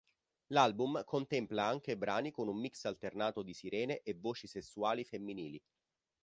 L'album 0.47 1.03
contempla 1.05 1.67
anche 1.67 1.95
brani 1.95 2.31
con 2.31 2.47
un 2.47 2.57
mix 2.59 2.85
alternato 2.85 3.43
di 3.43 3.53
sirene 3.53 3.99
e 4.01 4.15
voci 4.15 4.47
sessuali 4.47 5.05
femminili. 5.05 5.61